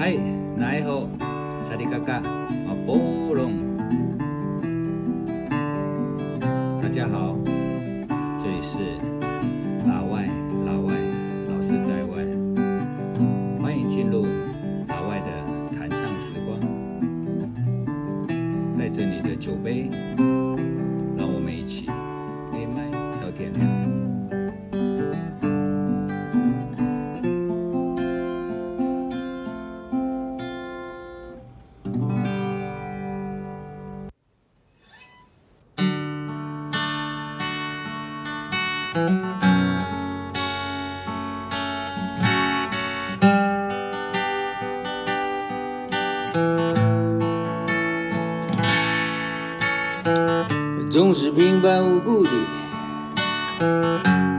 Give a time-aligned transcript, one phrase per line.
[0.00, 1.06] 嗨，你好，
[1.68, 3.52] 萨利嘎嘎，马波隆，
[6.80, 7.36] 大家好，
[8.42, 8.78] 这里是
[9.86, 10.26] 老外，
[10.64, 10.94] 老外，
[11.50, 12.24] 老是在外，
[13.60, 14.24] 欢迎进入
[14.88, 16.58] 老外的谈唱时光，
[18.78, 19.90] 带着你的酒杯，
[50.90, 52.30] 总是平白无故的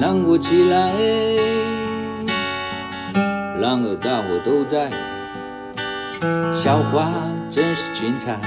[0.00, 0.92] 难过起来，
[3.60, 4.90] 然而大伙都在，
[6.52, 7.12] 笑话
[7.48, 8.40] 真是精彩，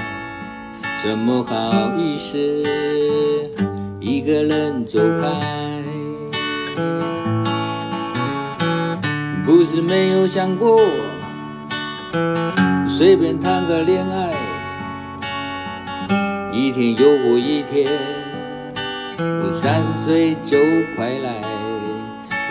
[1.02, 2.38] 怎么好意思
[4.02, 5.85] 一个人走开？
[9.46, 10.80] 不是没有想过，
[12.90, 14.32] 随便谈个恋爱。
[16.52, 17.88] 一天又过一天，
[19.20, 20.58] 我三十岁就
[20.96, 21.44] 快来，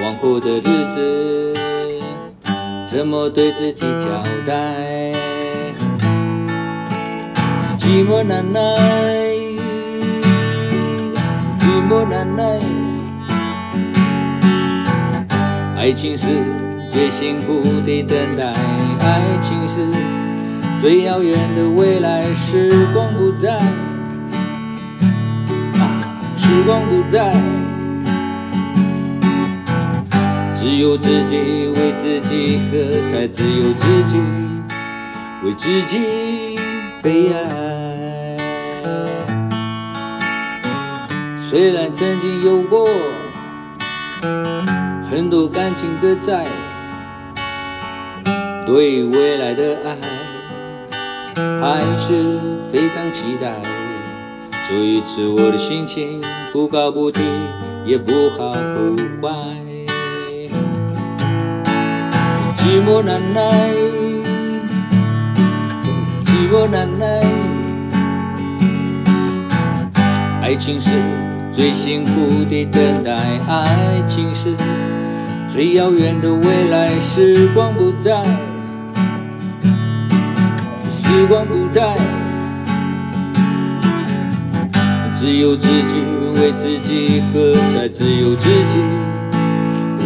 [0.05, 1.53] 往后的日子
[2.87, 5.13] 怎么对自己交代？
[7.77, 8.61] 寂寞难耐，
[11.59, 12.61] 寂寞难耐，
[15.77, 16.27] 爱情是
[16.95, 18.53] 最辛苦的等待，
[19.01, 19.85] 爱情是
[20.81, 23.57] 最遥远的未来，时光不再。
[25.75, 25.83] 啊
[26.37, 27.35] 时光不再，
[30.55, 31.37] 只有自己
[31.75, 32.79] 为自己喝
[33.11, 34.21] 彩，只有自己
[35.43, 36.57] 为自己
[37.03, 38.37] 悲哀。
[41.41, 42.89] 虽然曾经有过
[45.11, 46.47] 很多感情的债，
[48.75, 49.97] 对未来的爱
[51.61, 52.41] 还是
[52.73, 53.53] 非常期待。
[54.69, 56.21] 这一次我的心情
[56.53, 57.21] 不高不低，
[57.87, 59.33] 也不好不坏。
[62.57, 63.71] 寂寞难耐，
[66.25, 67.23] 寂寞难耐。
[70.43, 70.91] 爱情是
[71.53, 73.13] 最辛苦的等待，
[73.49, 74.53] 爱情是
[75.49, 76.91] 最遥远的未来。
[77.01, 78.21] 时光不再，
[81.15, 81.95] 时光不再。
[85.13, 86.03] 只有自己
[86.35, 88.83] 为自己喝彩，只有自己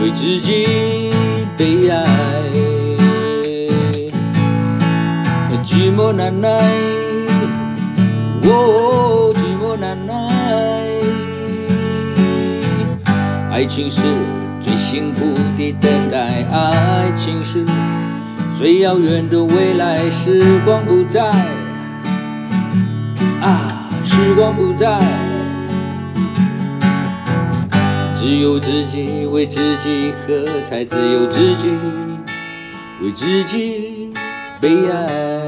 [0.02, 1.10] 为自己
[1.56, 2.04] 悲哀。
[5.64, 6.48] 寂寞难耐，
[8.42, 10.12] 哦，寂寞难耐。
[13.50, 14.02] 爱情是
[14.60, 15.24] 最幸福
[15.56, 17.64] 的等待，爱情是
[18.58, 20.10] 最遥远的未来。
[20.10, 21.22] 时光不再，
[23.40, 23.84] 啊。
[24.04, 24.98] 时光不再，
[28.12, 31.70] 只有自己为自己喝彩，只有自己
[33.00, 34.10] 为自己
[34.60, 35.47] 悲哀。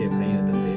[0.00, 0.69] 谢朋友的。